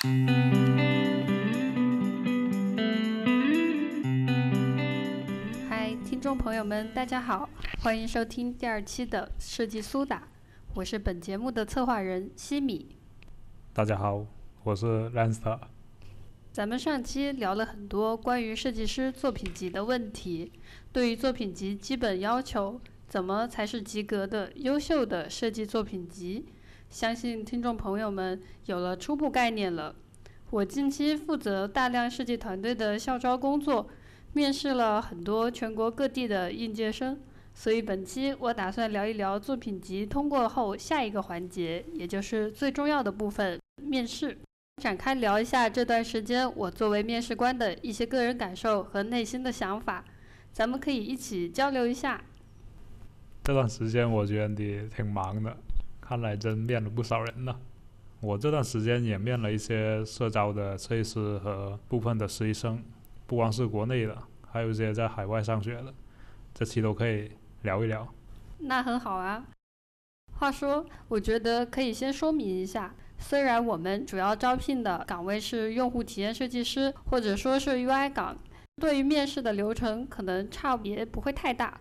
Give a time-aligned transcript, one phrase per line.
[0.00, 0.06] 嗨，
[6.04, 7.50] 听众朋友们，大家好，
[7.82, 10.28] 欢迎收听第二期的设计苏打，
[10.74, 12.94] 我是本节目的策划人西米。
[13.72, 14.24] 大家好，
[14.62, 15.58] 我是 Lancer。
[16.52, 20.52] 咱们上期聊了很多关于设计师作品集的问题，
[20.92, 26.46] 对于作品集基本要求，怎么才是及格的优秀的设计作品集？
[26.90, 29.94] 相信听众朋友们有了初步概念了。
[30.50, 33.88] 我近期负责大量设计团队的校招工作，
[34.32, 37.20] 面试了很多全国各地的应届生，
[37.52, 44.38] 所以本期我打算聊一聊作品集通过后下一个环节，也就是最重要的部分——面试。
[44.82, 50.02] 展开聊一下这段时间我作为面试官的一些个人感受和内心的想法，
[50.52, 52.22] 咱们可以一起交流一下。
[53.44, 55.56] 这段时间我觉得你挺忙的，
[56.08, 57.54] 看来真面了不少人呢。
[58.20, 62.82] 我这段时间也面了一些社招的设计师和部分的实习生，
[63.26, 64.16] 不光是国内的，
[64.50, 65.92] 还有一些在海外上学的，
[66.54, 68.08] 这期都可以聊一聊。
[68.60, 69.44] 那很好啊。
[70.38, 78.34] 话说，我觉得可以先说明一下，虽然我们主要招聘的岗位是用户体验设计师，或者说是 UI 岗，
[78.80, 81.78] 对于面试的流程可能差别不会太大，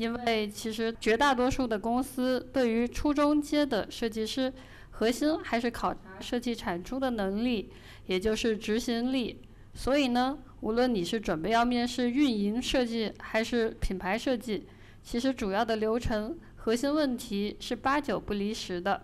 [0.00, 4.50] 因为其实绝大多数的公司对于初中阶的设计师。
[4.92, 7.72] 核心还是考察设计产出的能力，
[8.06, 9.40] 也就是执行力。
[9.72, 14.66] 所以呢，无论你是准备要面试运营设计还是品牌设计，
[15.02, 19.00] 其实主要的流程、核心问题是八九不离十的。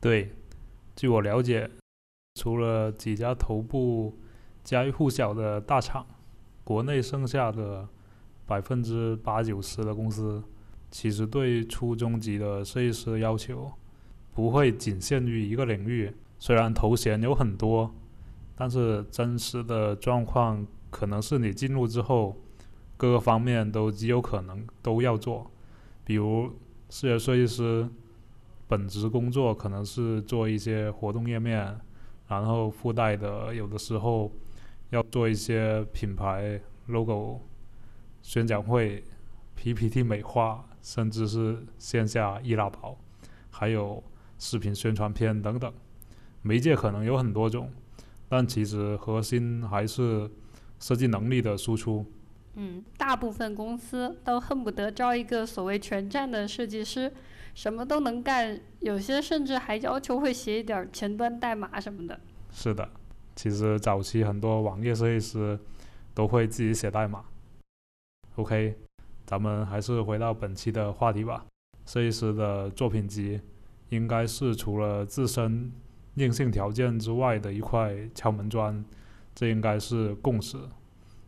[0.00, 0.30] 对，
[0.94, 1.68] 据我了解，
[2.36, 4.16] 除了几家头部、
[4.62, 6.06] 家喻户晓的大厂，
[6.62, 7.88] 国内剩下的
[8.46, 10.42] 百分之八九十的公司，
[10.90, 13.70] 其实对初中级的设计师要求。
[14.32, 17.90] 不会仅限于一个领域，虽然头衔有很多，
[18.54, 22.36] 但是真实的状况可能是你进入之后，
[22.98, 25.50] 各个方面都极有可能都要做。
[26.04, 26.52] 比如
[26.90, 27.88] 视觉设计师，
[28.68, 31.74] 本职工作可能是做一些活动页面，
[32.28, 34.30] 然后附带的有的时候
[34.90, 37.40] 要做一些品牌 logo、
[38.26, 39.04] 宣讲会、
[39.54, 42.98] PPT 美化，甚至是线下易拉宝，
[43.50, 44.02] 还有。
[44.38, 45.72] 视频宣传片等等，
[46.42, 47.72] 媒介可能有很多种，
[48.28, 50.30] 但其实核心还是
[50.78, 52.04] 设计能力的输出。
[52.56, 57.10] 嗯，大部分公司都恨不得招一个所谓全站的设计师，
[57.54, 62.20] 什么都能干，有些甚至还要求会写一点前端代码什么的。
[62.52, 62.86] 是的，
[63.34, 65.58] 其实早期很多网页设计师
[66.12, 67.24] 都会自己写代码。
[68.36, 68.76] OK，
[69.26, 71.44] 咱们还是回到本期的话题吧，
[71.84, 73.40] 设计师的作品集。
[73.90, 75.70] 应该是除了自身
[76.16, 78.84] 硬性条件之外的一块敲门砖，
[79.32, 80.58] 这应该是共识。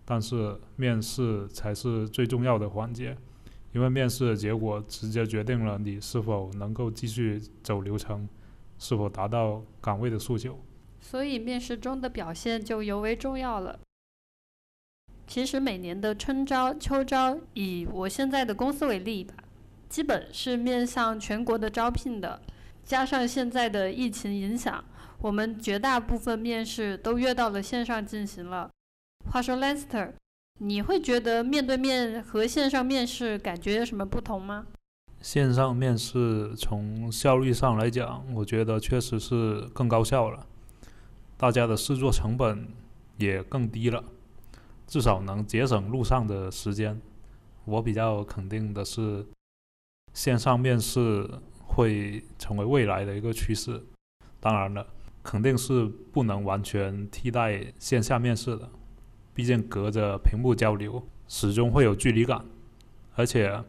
[0.04, 3.16] 但是面试才是最重要的环节，
[3.72, 8.28] 因为面试的结果直接决定了你是否能够继续走流程，
[8.76, 10.58] 是否达到岗位的诉求。
[11.00, 13.78] 所以面试中的表现就尤为重要了。
[15.28, 19.34] 其实每年的春招、秋招，以我现在的公司为例吧。
[19.86, 22.40] 基本是面向全国的招聘的，
[22.82, 24.82] 加上现在的疫情影响，
[25.18, 28.70] 我们绝大部分面试都约到了线上进行了。
[29.30, 30.12] 话说，Lester，
[30.60, 34.66] 你会觉得面对面和线上面试感觉有什么不同吗？
[35.20, 40.46] 线上面试从效率上来讲，我觉得确实是更高效了，
[41.36, 42.66] 大家的试作成本
[43.18, 44.04] 也更低了，
[44.88, 47.00] 至少能节省路上的时间。
[47.64, 49.24] 我比较肯定的是。
[50.14, 51.30] 线上面试
[51.64, 53.80] 会成为未来的一个趋势，
[54.40, 54.84] 当然了，
[55.22, 58.68] 肯定是不能完全替代线下面试的，
[59.32, 62.44] 毕竟隔着屏幕交流，始终会有距离感，
[63.14, 63.62] 而且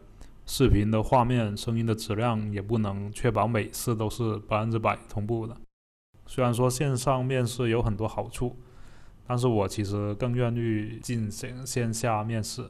[0.48, 5.56] 视频的画面、声音的质量也不能确保每次都是百分之百同步的。
[6.26, 8.56] 虽然说线上面试有很多好处，
[9.30, 12.68] 但是我其实更愿意进行线下面试。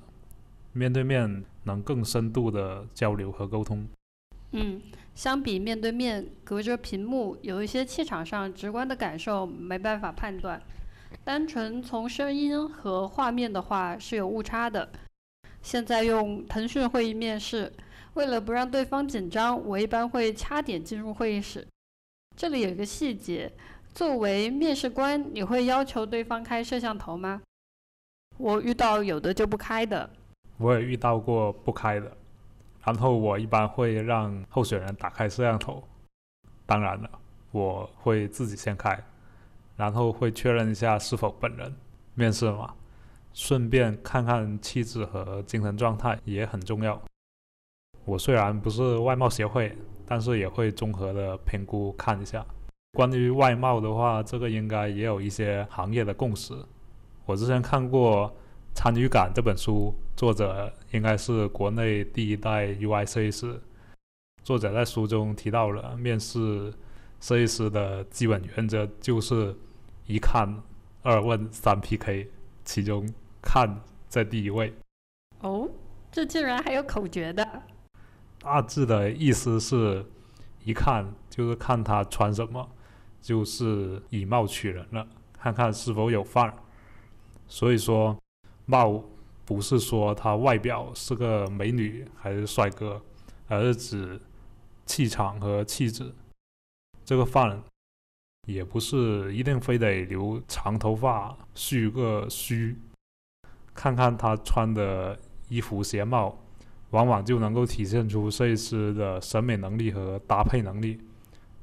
[0.73, 3.88] 面对面能更深度的交流和沟通。
[4.51, 4.81] 嗯，
[5.15, 10.61] 相比面对面隔着屏幕，有一些气场上直观的感受没办法判断。
[11.23, 14.91] 单纯从声音和画面的话是有误差的。
[15.61, 17.71] 现在用腾讯会议面试，
[18.15, 21.65] 为了不让对方紧张，我一般会掐点进入会议室。
[22.35, 23.51] 这里有一个细节，
[23.94, 27.41] 作为面试官，你会要求对方开摄像头吗？
[28.38, 30.09] 我遇到有的就不开的。
[30.57, 32.15] 我也遇到过不开的，
[32.86, 35.83] 然后我一般会让候选人打开摄像头。
[36.65, 37.09] 当然了，
[37.51, 38.97] 我会自己先开，
[39.75, 41.74] 然后会确认一下是否本人。
[42.13, 42.74] 面试嘛，
[43.33, 47.01] 顺便看看气质和精神状态也很重要。
[48.06, 49.75] 我虽然不是外貌协会，
[50.06, 52.45] 但是也会综合的评估看一下。
[52.94, 56.53] 关于外貌的话，这个应该也有一些行业的共识。
[57.25, 58.27] 我之前看过
[58.74, 63.62] 《参与感》这本书，作者应该是国内第一代 UI 设计师。
[64.44, 66.74] 作者在书中提到了面试
[67.19, 69.56] 设计师的基本原则，就是
[70.07, 70.62] 一看、
[71.03, 72.27] 二问、三 PK，
[72.65, 73.07] 其中
[73.42, 74.74] 看在第一位。
[75.42, 75.69] 哦，
[76.12, 77.47] 这竟然还有口诀的！
[78.42, 80.03] 大致的意思是，
[80.63, 82.68] 一看就是看他穿什么，
[83.21, 86.54] 就是以貌取人了，看看是否有范儿。
[87.48, 88.18] 所以说，
[88.66, 89.04] 貌
[89.45, 93.01] 不是说他外表是个美女还是帅哥，
[93.48, 94.21] 而是指
[94.86, 96.13] 气场和气质。
[97.04, 97.62] 这个范
[98.48, 102.77] 也不是一定非得留长头发、蓄个须，
[103.74, 105.19] 看看他穿的
[105.50, 106.38] 衣服鞋帽。
[106.92, 111.00] 往往就能够体现出设计师的审美能力和搭配能力，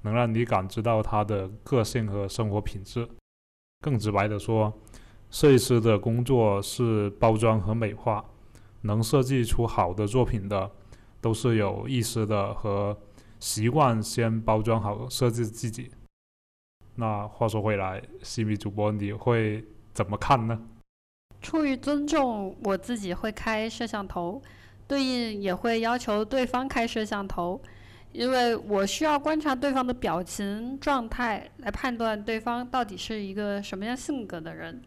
[0.07, 3.09] 能让你感知到他的个性和生活品质。
[3.81, 4.73] 更直白的说，
[5.31, 8.25] 设计师的工作是包装和美化，
[8.83, 10.71] 能设计出好的作品的，
[11.21, 12.97] 都是有意识的和
[13.41, 15.91] 习惯先包装好设计自己。
[16.95, 20.69] 那话说回来，西米主播你会怎么看呢？
[21.43, 24.41] 出于尊重，我自己会开摄像头。
[24.89, 27.61] 对应也会要求对方开摄像头，
[28.17, 34.81] 因为我需要观察对方的表情状态来判断对方到底是一个什么样性格的人。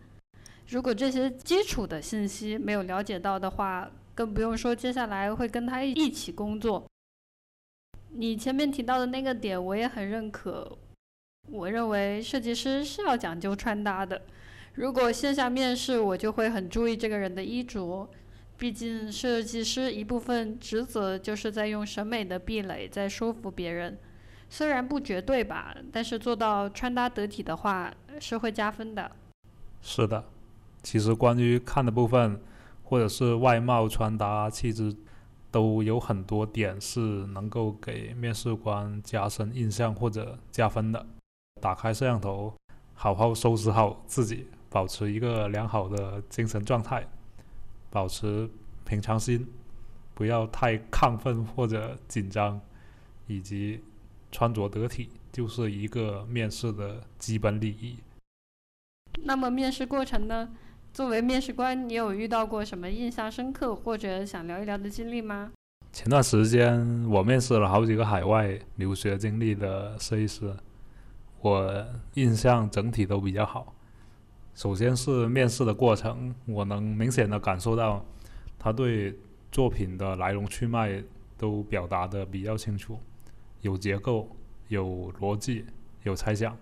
[0.69, 6.83] 如果这些基础的信息没有了解到的话，更不用说接下来会跟他一起工作。
[8.13, 10.75] 你前面提到的那个点我也很认可，
[11.51, 14.19] 我认为设计师是要讲究穿搭的。
[14.73, 18.09] 如果线下面试，我就会很注意这个人的衣着。
[18.59, 23.97] 毕竟，设计师一部分职责就是在用审美的壁垒在说服别人，
[24.49, 27.89] 虽然不绝对吧，但是做到穿搭得体的话
[28.19, 29.09] 是会加分的。
[29.81, 30.25] 是的，
[30.83, 32.41] 其实关于看的部分，
[32.83, 34.93] 或者是外貌、穿搭、气质，
[35.49, 41.05] 都有很多点是能够给面试官加深印象或者加分的。
[41.61, 42.53] 打开摄像头，
[42.93, 47.07] 好好收拾好自己，保持一个良好的精神状态。
[47.89, 48.49] 保持
[48.85, 49.47] 平常心，
[50.13, 52.59] 不要太亢奋或者紧张，
[53.27, 53.81] 以及
[54.31, 57.97] 穿着得体，就是一个面试的基本礼仪。
[59.23, 60.49] 那么面试过程呢？
[60.91, 65.51] 作为面试官，你有遇到过什么印象深刻或者想聊一聊的经历吗？
[65.91, 70.55] 前段时间我面试了好几个海外留学经历的设计师，
[71.41, 73.73] 我印象整体都比较好。
[74.53, 78.05] 首先是面试的过程，我能明显的感受到，
[78.57, 79.17] 他对
[79.51, 81.01] 作品的来龙去脉
[81.37, 82.99] 都表达的比较清楚，
[83.61, 84.27] 有结构、
[84.67, 85.65] 有逻辑、
[86.03, 86.57] 有猜想，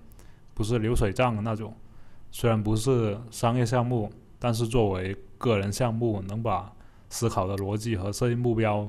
[0.53, 1.73] 不是流水账的那种。
[2.29, 6.71] 虽然不是商业项目，但是作为个人项目，能把
[7.09, 8.87] 思考的逻辑和设计目标、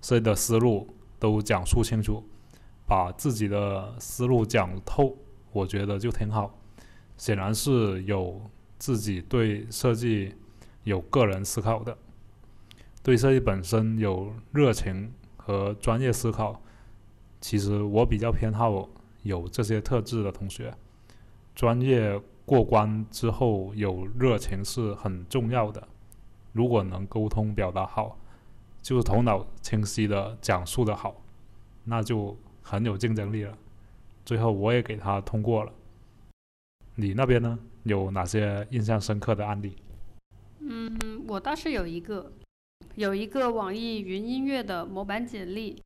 [0.00, 0.86] 设计的思路
[1.18, 2.22] 都讲述清楚，
[2.86, 5.16] 把自己的思路讲透，
[5.52, 6.56] 我觉得就挺好。
[7.16, 8.40] 显然是有
[8.78, 10.34] 自己对设计
[10.84, 11.96] 有个人思考的，
[13.02, 16.60] 对设计本身有热情和专业思考。
[17.40, 18.88] 其实我比较偏好
[19.22, 20.74] 有这些特质的同学。
[21.54, 25.86] 专业过关之后有热情是很重要的。
[26.52, 28.18] 如果能沟通表达好，
[28.82, 31.14] 就是头脑清晰的讲述的好，
[31.84, 33.56] 那就很有竞争力了。
[34.24, 35.72] 最后我也给他通过了。
[36.98, 37.58] 你那边呢？
[37.82, 39.76] 有哪些印象深刻的案例？
[40.60, 40.98] 嗯，
[41.28, 42.32] 我倒是有一个，
[42.94, 45.80] 有一个网易云音乐的模板简历，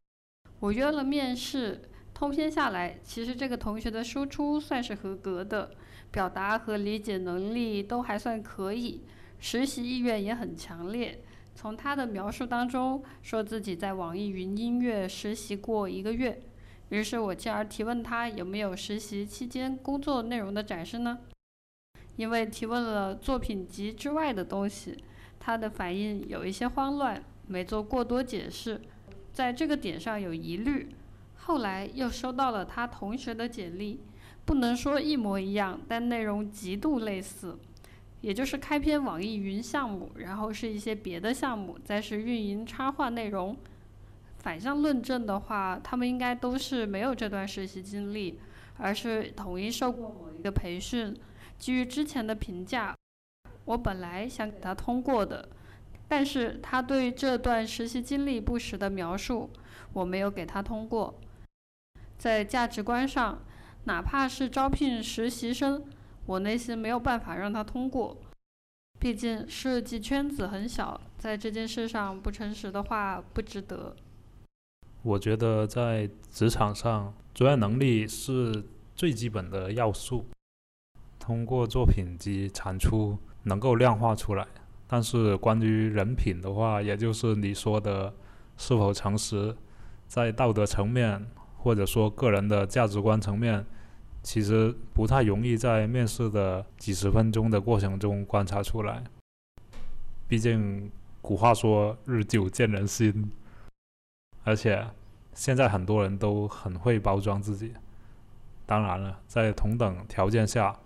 [0.61, 1.83] 我约了面试，
[2.15, 5.73] 通篇下来，其实这个同学的输出算是合格的，
[6.13, 9.03] 表达和理解能力都还算可以，
[9.41, 11.25] 实习意愿也很强烈。
[11.57, 16.41] 从他的描述当中，说自己在网易云音乐实习过一个月。
[16.91, 21.19] 于是我进而提问他有没有实习期间工作内容的展示呢？
[22.17, 24.97] 因为提问了作品集之外的东西，
[25.39, 28.81] 他的反应有一些慌乱，没做过多解释，
[29.33, 30.89] 在这个点上有疑虑。
[31.37, 34.01] 后来又收到了他同学的简历，
[34.45, 37.59] 不能说一模一样，但内容极度类似，
[38.21, 43.57] 也就是开篇网易云项目，然后是一些别的项目，再是运营插画内容。
[44.41, 48.41] 反向论证的话，他们应该都是没有这段实习经历，
[48.79, 51.15] 而是统一受过某一个培训，
[51.59, 52.97] 基于之前的评价，
[53.67, 55.47] 我本来想给他通过的，
[56.09, 59.51] 但是他对这段实习经历不实的描述，
[59.93, 61.21] 我没有给他通过。
[62.17, 63.43] 在价值观上，
[63.85, 65.85] 哪怕是招聘实习生，
[66.25, 68.17] 我内心没有办法让他通过。
[68.99, 73.95] 毕竟设计圈子很小，在这件事上不诚实的话不值得。
[75.03, 78.65] 我觉得在职场上，专业能力是
[78.95, 80.27] 最基本的要素。
[81.19, 84.47] 通过作品集产出能够量化出来，
[84.87, 88.13] 但是关于人品的话，也就是你说的
[88.57, 89.57] 是否诚实，
[90.07, 91.27] 在道德层面
[91.59, 93.65] 或者说个人的价值观层面。
[94.23, 99.03] 其实不太容易在面试的几十分钟的过程中观察出来，
[100.29, 100.93] 毕竟
[101.23, 103.33] 古话说“日久见人心”，
[104.45, 104.87] 而且
[105.35, 107.75] 现在很多人都很会包装自己。
[108.67, 110.79] 当然了，在同等条件下，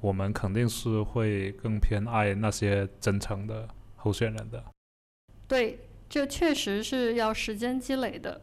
[0.00, 4.64] 我们肯定是会更偏爱那些真诚的候选人的。
[5.46, 5.78] 对，
[6.08, 8.40] 这确实是要时间积累的。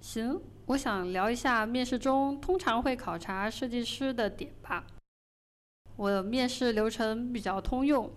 [0.00, 0.40] 行。
[0.68, 4.84] 我想聊一下面试中通常会考察设计师的点吧。
[5.96, 8.12] 我面试流程比较通用，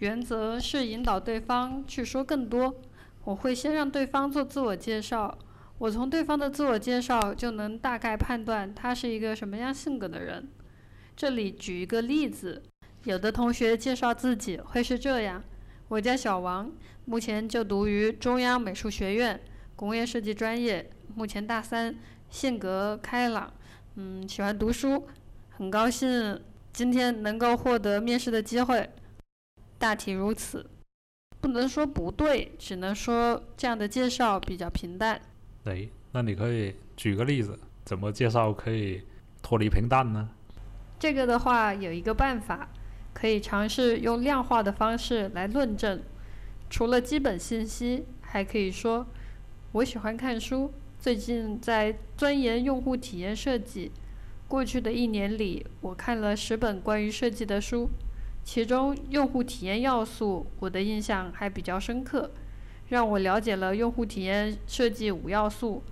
[0.00, 2.74] 原则是引导对方去说更多。
[3.24, 5.38] 我会先让对方做自我介绍，
[5.78, 10.48] 我从对方的自我介绍就能大概判断他是一个什么样性格的人。
[11.14, 12.62] 这里举一个例子，
[13.04, 15.42] 有的同学介绍自己会是这样：
[15.88, 16.72] 我叫小王，
[17.04, 19.40] 目前就读于中央美术学院
[19.76, 20.90] 工业设计专业。
[21.14, 21.94] 目前大三，
[22.30, 23.52] 性格开朗，
[23.96, 25.06] 嗯，喜欢读书，
[25.50, 26.40] 很高兴
[26.72, 28.88] 今天能够获得面试的机会。
[29.78, 30.64] 大体如此，
[31.42, 35.20] 不能说不对，只能说这样的介绍比较平淡。
[35.64, 39.02] 哎，那你可以举个例子，怎么介绍可以
[39.42, 40.30] 脱离平淡呢？
[41.00, 42.68] 这个的话有一个办法，
[43.12, 46.00] 可以尝试用量化的方式来论证。
[46.70, 49.04] 除了基本信息，还可以说
[49.72, 50.72] 我喜欢看书。
[51.00, 53.90] 最近在钻研用户体验设计。
[54.46, 57.90] 过去的一年里，我看了十本关于设计的书，
[58.44, 62.30] 其中用户体验要素我的印象还比较深刻，
[62.88, 65.82] 让我了解了用户体验设计五要素，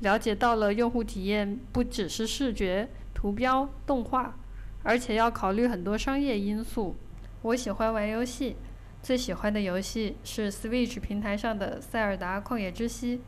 [0.00, 4.36] 了解到了用户体验不只是视觉、图标、动画，
[4.82, 6.96] 而且要考虑很多商业因素。
[7.42, 8.56] 我喜欢玩游戏，
[9.02, 13.18] 最喜欢的游戏是 Switch 平台上的《塞尔达旷野之息》。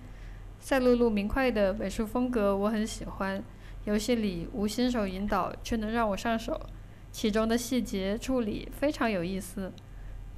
[0.59, 3.43] 赛璐璐明快的美术风格我很喜欢，
[3.85, 6.61] 游戏里无新手引导却能让我上手，
[7.13, 9.71] 其中的细节处理非常有意思。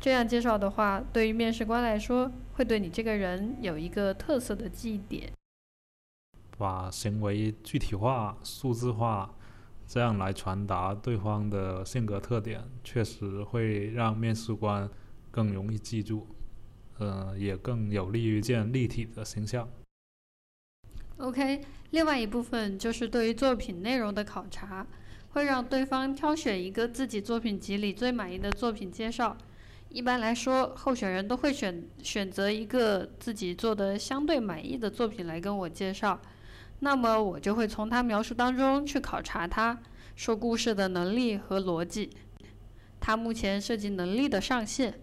[0.00, 5.33] 这样介绍的话，对于面试官来说，会对你这个人有一个特色的记忆点。
[6.59, 9.35] 把行为具体化、数字化，
[9.87, 14.88] 这样来传达对方的性格特点，确实会让面试官
[15.31, 16.26] 更容易记住，
[16.99, 19.69] 呃，也更有利于建立体的形象。
[21.16, 24.87] OK，另外一部分就是对于作品内容的考察，
[25.35, 29.37] 会让对方挑选一个自己作品集里最满意的作品介绍。
[29.88, 36.21] 一般来说，候选人都会选选择一个自己做的相对满意的作品来跟我介绍。
[36.79, 39.76] 那么我就会从他描述当中去考察他
[40.14, 42.11] 说故事的能力和逻辑，
[43.00, 45.00] 他目前设计能力的上限，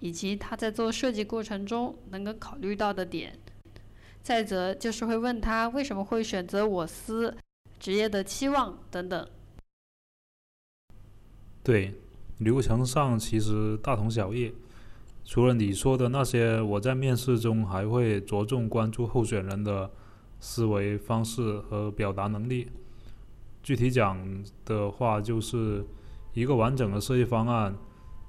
[0.00, 3.38] 以及他在做设计过程中能够考虑到的点。
[4.22, 7.36] 再则就是会问他为什么会选择我司、
[7.78, 9.28] 职业的期望等等。
[11.64, 11.94] 对，
[12.38, 14.52] 流程上其实大同小异，
[15.24, 19.90] 除了你说的那些，我在面试中还会着重关注候选人的
[20.38, 22.68] 思维方式和表达能力。
[23.62, 25.82] 具体讲的话，就是
[26.34, 27.74] 一个完整的设计方案，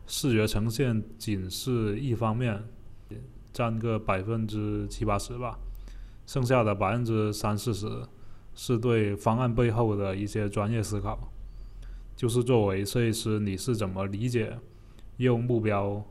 [0.07, 2.63] 视觉呈现仅是一方面，
[3.51, 5.59] 占个百分之七八十吧。
[6.25, 7.85] 剩下的百分之三四十，
[8.53, 11.33] 是对方案背后的一些专业思考，
[12.15, 14.57] 就是作为设计师，你是怎么理解
[15.17, 16.03] 业务目标，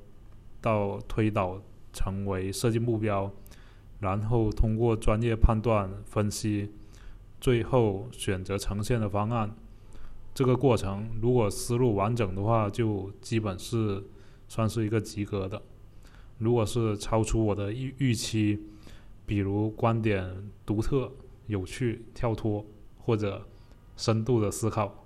[0.61, 3.33] 到推导成为设计目标，
[4.01, 6.71] 然后通过专业判断分析，
[7.41, 9.57] 最后选择呈现的方案。
[10.35, 14.05] 这个过程如果思路完整的话，就基本是
[14.47, 15.63] 算是一个及格的。
[16.39, 18.61] 如果是超出我的预预期，
[19.25, 21.11] 比如观点独特、
[21.47, 22.67] 有趣、跳脱，
[22.99, 23.47] 或者
[23.97, 25.04] 深度的思考，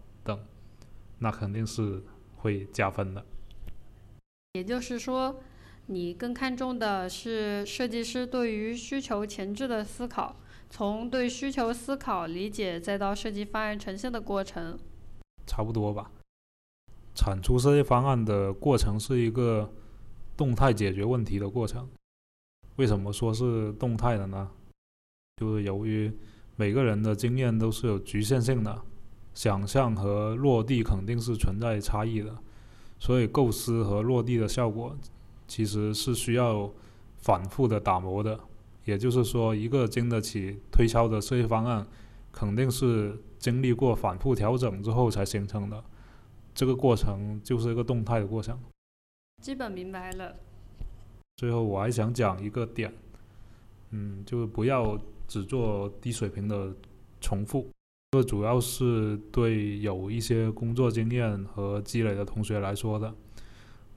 [1.19, 2.03] 那肯定是
[2.37, 3.25] 会加分的。
[4.55, 5.41] 也就是说，
[5.87, 10.37] 你更看重的是设计师对于需求前置的思考，
[10.69, 14.79] 从对需求思考理解，再到设计方案呈现的过程。
[15.47, 16.11] 差不多吧。
[17.15, 19.73] 产出设计方案的过程是一个
[20.37, 21.89] 动态解决问题的过程。
[22.77, 24.51] 为什么说是动态的呢？
[25.37, 26.13] 就是由于
[26.57, 28.85] 每个人的经验都是有局限性的，
[29.39, 32.37] 想象和落地肯定是存在差异的，
[32.99, 34.99] 所以构思和落地的效果
[35.47, 36.69] 其实是需要
[37.19, 38.41] 反复的打磨的。
[38.85, 41.87] 也就是说，一个经得起推敲的设计方案，
[42.33, 45.85] 肯定是经历过反复调整之后才形成的。
[46.53, 48.59] 这个过程就是一个动态的过程。
[49.41, 50.35] 基本明白了。
[51.37, 52.93] 最后我还想讲一个点，
[53.91, 56.75] 嗯，就是不要只做低水平的
[57.21, 57.71] 重复。
[58.11, 63.15] 这主要是对有一些工作经验和积累的同学来说的。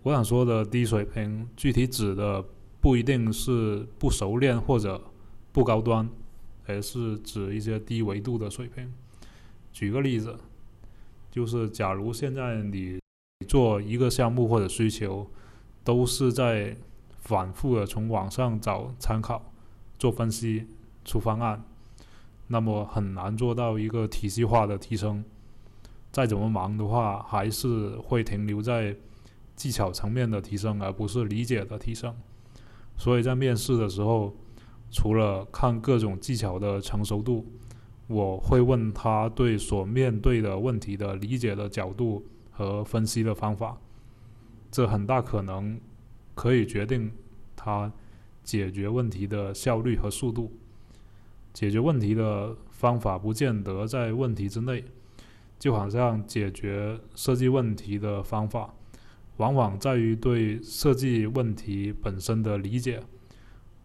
[0.04, 2.44] 我想说的低水平，具体指的
[2.82, 5.02] 不一定是不熟练或者
[5.54, 6.10] 不高端，
[6.66, 8.92] 而是指一些低维度的水平。
[9.72, 10.38] 举个例子，
[11.30, 13.00] 就是假如现在你
[13.48, 15.26] 做一个项目或者需求，
[15.86, 16.76] 都是在
[17.22, 19.54] 反复的从网上找参考、
[19.98, 20.68] 做分析、
[21.06, 21.64] 出方案，
[22.52, 25.24] 那么很难做到一个体系化的提升。
[26.12, 28.96] 再怎么忙的话，还是会停留在
[29.56, 32.14] 技巧层面的提升，而不是理解的提升。
[32.98, 34.36] 所以在面试的时候，
[34.92, 37.46] 除了看各种技巧的成熟度，
[38.08, 43.78] 我会问他对所面对的问题的理解的角度和分析的方法。
[44.70, 45.80] 这很大可能。
[46.34, 47.12] 可以决定
[47.58, 47.92] 他
[48.42, 50.52] 解决问题的效率和速度。
[51.54, 54.84] 解决问题的方法不见得在问题之内，
[55.60, 58.74] 就好像解决设计问题的方法，
[59.38, 63.02] 往往在于对设计问题本身的理解。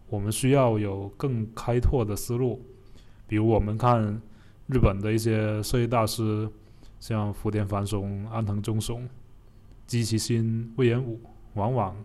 [0.09, 2.65] 我们需要有更开拓的思路。
[3.27, 4.21] 比如，我们看
[4.67, 6.49] 日本的一些设计大师，
[6.99, 9.07] 像福田繁松、安藤忠雄、
[9.85, 11.19] 基崎新、魏延武，
[11.55, 11.95] 往往。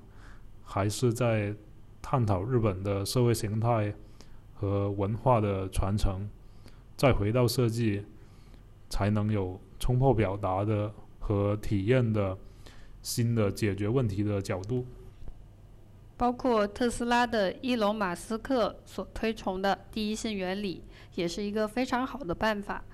[0.64, 1.54] 还是在
[2.00, 3.92] 探讨日本的社会形态
[4.62, 6.30] 和文化的传承，
[6.96, 8.04] 再回到设计，
[8.88, 12.38] 才能有冲破表达的和体验的
[13.02, 14.86] 新的解决问题的角度。
[16.16, 20.84] 包括特斯拉的伊隆马斯克所推崇的第一性原理，
[21.16, 22.84] 也是一个非常好的办法。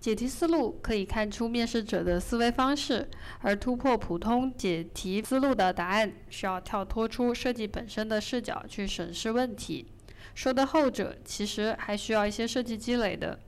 [0.00, 3.08] 解题思路可以看出面试者的思维方式，
[3.42, 9.91] 而突破普通解题思路的答案，需要跳脱出设计本身的视角去审视问题。
[10.34, 13.38] 说的后者，其实还需要一些设计积累的。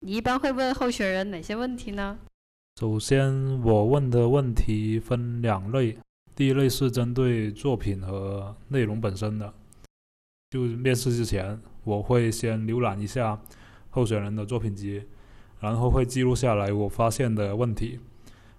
[0.00, 2.18] 你一般会问候选人哪些问题呢？
[2.80, 5.96] 首先，我问的问题分两类，
[6.34, 9.52] 第一类是针对作品和内容本身的，
[10.50, 13.40] 就面试之前，我会先浏览一下
[13.90, 15.04] 候选人的作品集。
[15.60, 18.00] 然后会记录下来我发现的问题，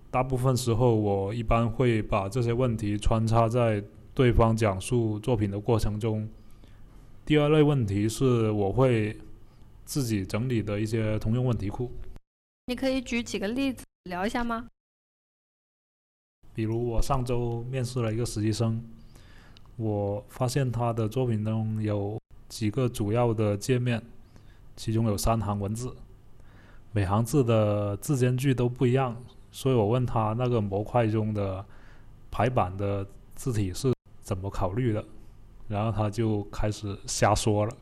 [0.09, 6.29] 大部分时候我一般会把这些问题穿插在对方讲述作品的过程中。
[7.25, 9.17] 第二类问题是我会
[9.85, 11.89] 自己整理的一些通用问题库。
[12.65, 14.67] 你可以举几个例子聊一下吗？
[16.53, 18.83] 比如我上周面试了一个实习生，
[19.77, 24.03] 我发现他的作品中有几个主要的界面，
[24.75, 25.95] 其中有三行文字。
[26.91, 29.15] 每行字的字间距都不一样，
[29.49, 31.65] 所以我问他那个模块中的
[32.29, 35.03] 排版的字体是怎么考虑的，
[35.67, 37.77] 然后他就开始瞎说了，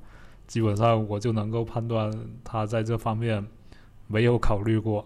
[0.48, 2.12] 基本上我就能够判断
[2.44, 3.46] 他在这方面
[4.08, 5.06] 没有考虑过，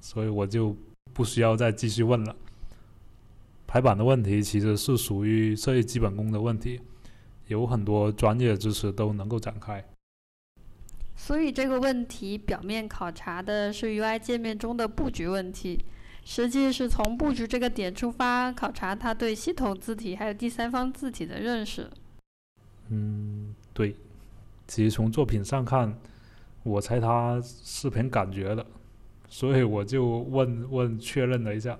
[0.00, 0.76] 所以我就
[1.12, 2.34] 不需要再继续问了。
[3.66, 6.80] 排版的问题其实是属于设计基本功的问题，
[7.48, 9.84] 有很多专业知识都能够展开。
[11.16, 15.84] 所以这个问题表面考察的是 UI 界面中的布局问题，
[16.24, 21.88] 实际是从布局这个点出发考察他对系统字体还有第三方字体的认识。
[22.88, 23.94] 嗯，对。
[24.66, 25.96] 其实从作品上看，
[26.62, 28.66] 我猜他是凭感觉的，
[29.28, 31.78] 所以我就问问确认了一下，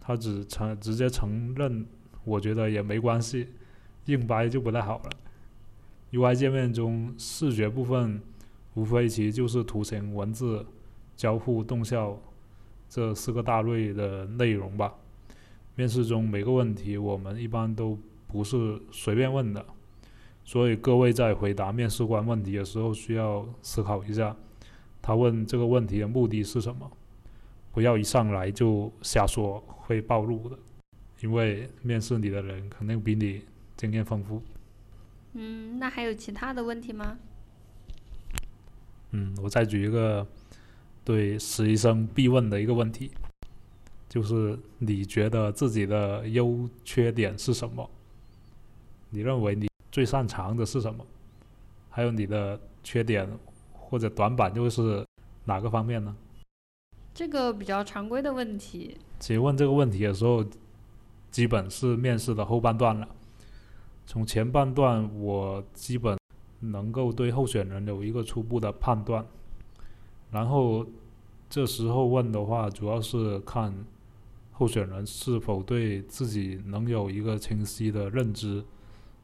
[0.00, 1.86] 他只承直接承认，
[2.24, 3.48] 我觉得也没关系，
[4.06, 5.10] 硬掰就不太好了。
[6.12, 8.20] UI 界面中视觉部分。
[8.74, 10.64] 无非其实就是图形、文字、
[11.16, 12.16] 交互、动效
[12.90, 14.92] 这四个大类的内容吧。
[15.76, 19.64] 面试中每个问题我们一般都不是随便问的，
[20.44, 24.36] 所以各位在回答面试官问题的时候需要思考一下，
[25.00, 26.90] 他问这个问题的目的是什么，
[27.72, 30.58] 不要一上来就瞎说，会暴露的。
[31.22, 33.42] 因为面试你的人肯定比你
[33.76, 34.42] 经验丰富。
[35.34, 37.18] 嗯，那还有其他的问题吗？
[39.12, 40.26] 嗯，我再举一个
[41.04, 43.10] 对实习生必问的一个问题，
[44.08, 47.88] 就是你觉得自己的优缺点是什么？
[49.10, 51.04] 你认为你最擅长的是什么？
[51.88, 53.28] 还有你的缺点
[53.72, 55.04] 或者短板又是
[55.44, 56.14] 哪个方面呢？
[57.12, 58.96] 这个比较常规的问题。
[59.18, 60.44] 其实问这个问题的时候，
[61.30, 63.08] 基本是面试的后半段了。
[64.06, 66.16] 从前半段，我基本
[66.60, 69.26] 能够对候选人有一个初步的判断，
[70.30, 70.86] 然后
[71.48, 73.74] 这时候问的话，主要是看
[74.52, 78.64] 候选人是否对自己能有一个清晰的认知，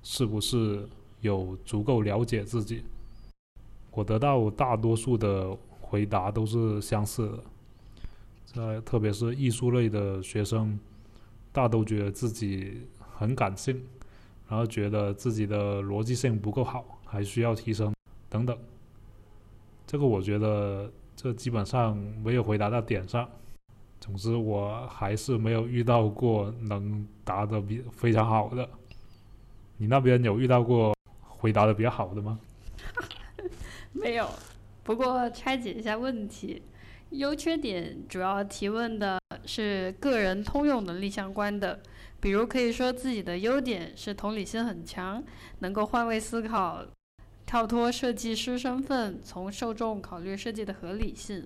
[0.02, 0.88] 是不是
[1.20, 2.82] 有足够了解自己。
[3.92, 7.44] 我得到大多数的回答都是相似的。
[8.44, 10.78] 在特别是艺术类的学生，
[11.52, 13.80] 大都觉得自己很感性，
[14.48, 17.94] 然后觉得自己的逻辑性不够好，还需要提升
[18.28, 18.58] 等等。
[19.86, 23.28] 这个我觉得这基本上没有回答到点上。
[23.98, 28.68] 总之，我还是没有遇到过能答的比非常好的。
[29.78, 32.38] 你那边有遇到过回答的比较好的吗？
[33.92, 34.28] 没有，
[34.84, 36.62] 不过拆解一下问题。
[37.10, 41.80] 优缺点主要提问的是个人通用能力相关的，
[42.20, 45.22] 比如可以说自己的优点是同理心很强，
[45.60, 46.84] 能够换位思考，
[47.46, 51.42] 跳脱设计师身份，从受众考虑设计的合理性；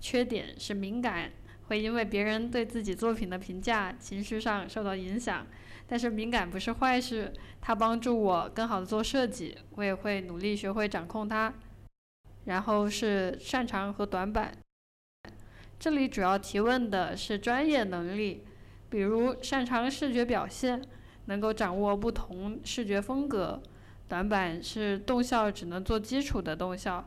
[0.00, 1.30] 缺点是敏感，
[1.68, 5.46] 会因为别人对自己作品的评价，情绪上受到影响。
[5.86, 11.52] 但是敏感不是坏事，它帮助我更好的做设计，我也会努力学会掌控它。
[12.46, 14.56] 然后是擅长和短板。
[15.78, 18.44] 这里主要提问的是专业能力，
[18.88, 20.82] 比如擅长视觉表现，
[21.26, 23.60] 能够掌握不同视觉风格；
[24.12, 27.02] 短板是动效只能做基础的动效，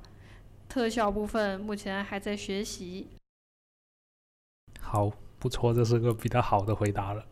[0.68, 3.06] 特效部分目前还在学习。
[4.80, 7.24] 好，不错，这是个比较好的回答了。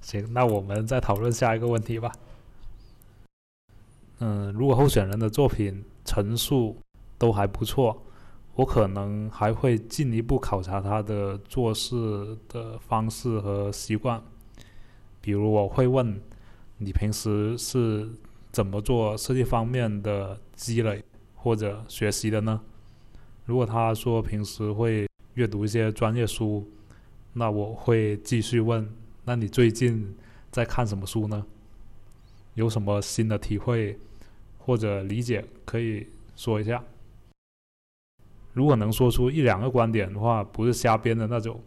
[0.00, 2.10] 行，那我们再讨论下一个问题吧。
[4.18, 6.76] 嗯，如果候选人的作品陈述
[7.16, 8.02] 都还不错。
[8.56, 14.20] 我可能还会进一步考察他的做事的方式和习惯，
[15.20, 16.20] 比如我会问
[16.78, 18.10] 你平时是
[18.50, 21.02] 怎么做设计方面的积累
[21.34, 22.60] 或者学习的呢？
[23.44, 26.68] 如果他说平时会阅读一些专业书，
[27.32, 28.88] 那我会继续问：
[29.24, 30.14] 那你最近
[30.50, 31.44] 在看什么书呢？
[32.54, 33.98] 有什么新的体会
[34.58, 36.06] 或者理解可以
[36.36, 36.82] 说一下？
[38.52, 41.60] 如果能说出一两个观点的话，不是瞎编的那种，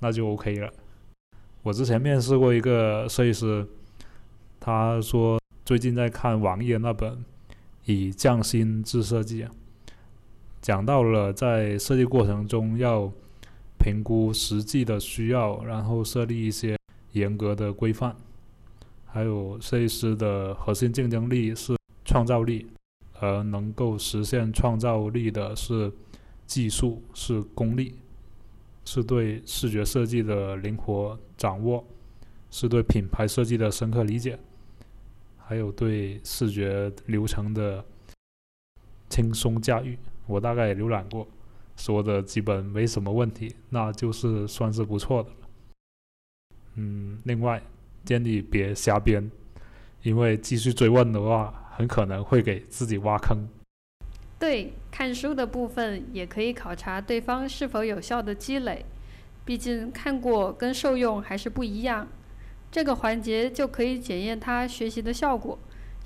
[0.00, 0.72] 那就 OK 了。
[1.62, 3.66] 我之前面试过一个设计师，
[4.66, 7.12] 他说最近在看网页那本
[7.84, 9.44] 《以匠心制设计》，
[10.60, 13.08] 讲到了在设计过程中要
[13.78, 16.76] 评估实际的需要，然后设立一些
[17.12, 18.16] 严格的规范。
[19.04, 22.66] 还有设计师的核心竞争力是创造力，
[23.20, 25.92] 而能够实现创造力的是。
[26.44, 27.96] 技术是功力，
[28.84, 31.84] 是对视觉设计的灵活掌握，
[32.52, 34.38] 是对品牌设计的深刻理解，
[35.48, 37.84] 还有对视觉流程的
[39.08, 39.96] 轻松驾驭。
[40.26, 41.24] 我大概也浏览过，
[41.76, 45.36] 说的基本没什么问题，那就是算是不错的了。
[46.74, 47.62] 嗯，另外
[48.04, 49.30] 建议别瞎编，
[50.02, 53.38] 因为继续追问的话，很可能会给自己挖坑。
[54.38, 58.84] 对，看书的部分也可以考察对方是否有效的积累，
[59.44, 62.08] 毕竟看过跟受用还是不一样。
[62.76, 65.58] 这个环节就可以检验他学习的效果，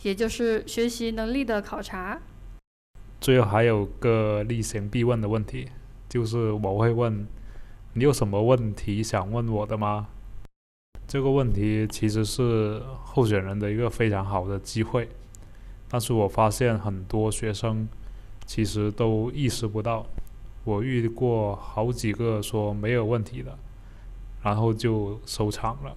[0.02, 2.22] 也就是学习能力的考察。
[3.20, 5.66] 最后还有个例行必问的问题，
[6.08, 7.26] 就是我会问
[7.94, 10.06] 你有什么问题想问我的吗？
[11.08, 15.08] 这个问题其实是候选人的一个非常好的机会，
[15.88, 17.88] 但是我发现很多学生。
[18.46, 20.06] 其实都意识不到，
[20.62, 23.58] 我遇过好几个说没有问题的，
[24.44, 25.96] 然后就收场了。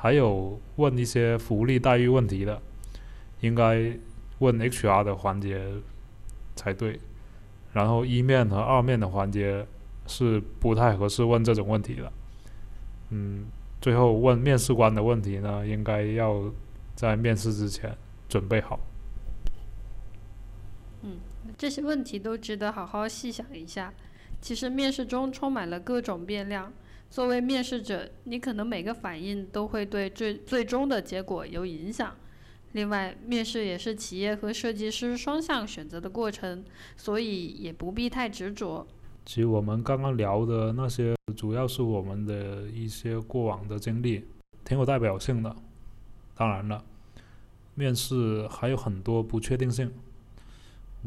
[0.00, 2.62] 还有问一些福利待遇问题的，
[3.40, 3.92] 应该
[4.38, 5.60] 问 HR 的环节
[6.54, 7.00] 才对。
[7.72, 9.66] 然后一面和二面的环节
[10.06, 12.12] 是不太合适问这种问题的。
[13.10, 13.46] 嗯，
[13.80, 16.44] 最后问面试官的问题呢，应该要
[16.94, 17.92] 在面试之前
[18.28, 18.78] 准备好。
[21.02, 21.18] 嗯。
[21.56, 23.92] 这些问题都值得好好细想一下。
[24.40, 26.70] 其实面试中充满了各种变量，
[27.10, 32.14] 作为面试者，你可能每个反应都会对最最终的结果有影响。
[32.72, 36.62] 另外，面试也是企业和设计师双向选择的过程，
[36.96, 38.86] 所以也不必太执着。
[39.24, 44.24] 其实我们刚刚聊的那些，主要是我们的一些过往的经历，
[44.64, 45.56] 挺有代表性的。
[46.34, 46.84] 当然了，
[47.74, 49.90] 面试还有很多不确定性。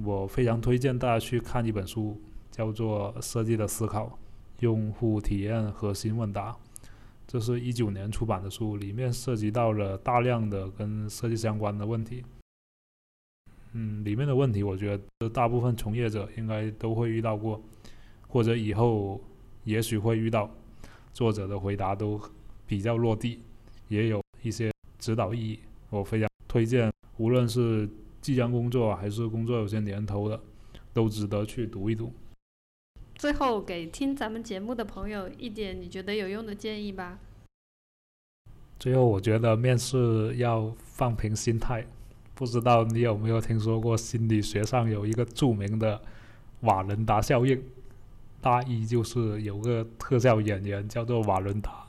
[0.04, 4.18] 我非常推荐大家去看一本书，叫做《设计的思考：
[4.62, 6.52] 用户体验核心问答》。
[7.28, 12.24] 这是一九年出版的书，里面涉及到了大量的跟设计相关的问题。
[13.74, 17.62] 嗯，里面的问题，我觉得大部分从业者应该都会遇到过，
[18.28, 19.22] 或者以后
[19.66, 20.50] 也许会遇到。
[21.14, 22.18] 作者的回答都
[22.66, 23.40] 比较落地，
[23.90, 25.60] 也有一些指导意义。
[25.90, 27.90] 我非常推荐，无论是
[28.22, 30.42] 即将工作还是工作有些年头的，
[30.94, 32.14] 都值得去读一读。
[33.22, 37.20] 最后，给听咱们节目的朋友一点你觉得有用的建议吧。
[38.80, 41.86] 最后，我觉得面试要放平心态。
[42.34, 46.02] 不知道你有没有听说过，心理学上有一个著名的
[46.62, 47.64] 瓦伦达效应，
[48.42, 51.86] 大意就是有个特效演员叫做瓦伦达，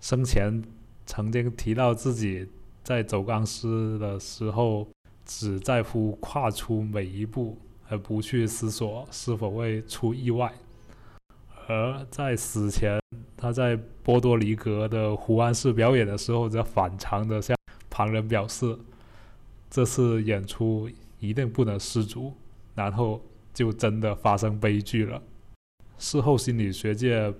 [0.00, 0.62] 生前
[1.06, 2.46] 曾经提到自己
[2.84, 4.86] 在走钢丝的时候，
[5.26, 7.58] 只在乎跨出每一步。
[7.90, 10.52] 而不去思索是否会出意外，
[11.66, 13.02] 而在死前，
[13.36, 17.56] 他在波多黎各的湖湾市表演的时候，则反常的向
[17.90, 18.78] 旁人表示，
[19.68, 22.32] 这次演出一定不能失足，
[22.76, 23.20] 然后
[23.52, 25.20] 就真的发生悲剧了。
[25.98, 27.34] 事后心理学界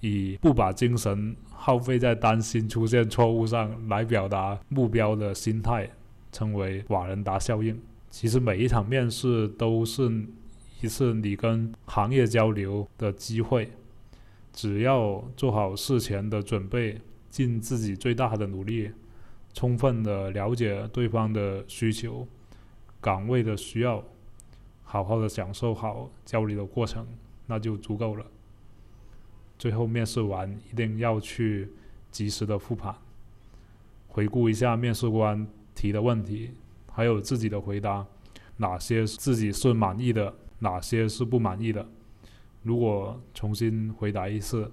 [0.00, 5.90] 以不把精神耗费在担心出现错误上来表达目标的心态，
[6.32, 7.78] 称为瓦伦达效应。
[8.14, 10.08] 其实每一场面试都是
[10.80, 13.72] 一次你跟行业交流的机会，
[14.52, 18.92] 只要做好事前的准备，尽自己最大的努力，
[19.52, 22.24] 充分的了解对方的需求、
[23.00, 24.04] 岗位的需要，
[24.84, 27.04] 好好的享受好交流的过程，
[27.48, 28.24] 那就足够了。
[29.58, 31.68] 最后面试完一定要去
[32.12, 32.94] 及时的复盘，
[34.06, 36.52] 回顾一下面试官提的问题。
[36.94, 38.06] 还有自己的回答，
[38.58, 41.84] 哪些自己是满意的，哪些是不满意的？
[42.62, 44.70] 如果重新回答一次，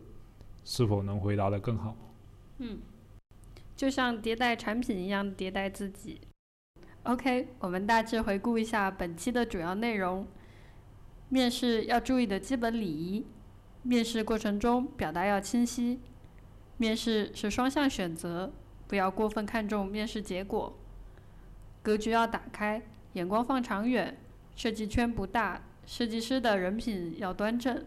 [0.63, 1.97] 是否能回答的更好？
[2.59, 2.79] 嗯，
[3.75, 6.21] 就像迭代产品一样迭代自己。
[7.03, 10.27] OK，我们大致回顾一下本期的主要内容：
[11.29, 13.25] 面试要注意的基本礼仪，
[13.81, 15.99] 面试过程中表达要清晰，
[16.77, 18.53] 面试是双向选择，
[18.87, 20.77] 不要过分看重面试结果。
[21.81, 22.81] 格局要打开，
[23.13, 24.17] 眼光放长远。
[24.55, 27.83] 设计圈不大，设计师的人品要端正，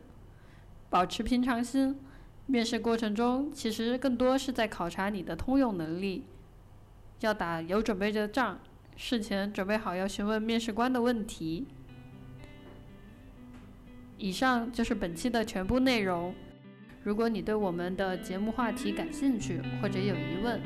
[0.91, 1.99] 保持平常心。
[2.47, 6.25] 面试过程中，其实更多是在考察你的通用能力。
[7.21, 8.59] 要打有准备的仗，
[8.97, 11.67] 事前准备好要询问面试官的问题。
[14.19, 16.35] 以上就是本期的全部内容。
[17.03, 20.61] 如果你对我们的节目话题感兴趣，或者有疑问，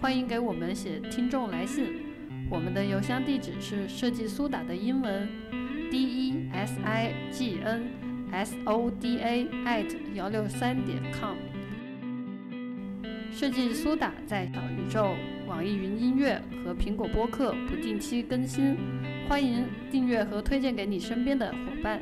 [0.00, 2.03] 欢迎给我们写听众来信。
[2.50, 5.28] 我们的邮箱地址是设计苏打的英文
[5.90, 7.84] d e s i g n
[8.30, 11.36] s o d a at 幺六三点 com。
[13.32, 18.76] 设计苏打在小宇宙、网易云音乐和苹果播客不定期更新，
[19.28, 22.00] 欢迎订阅和推荐给你身边的伙伴。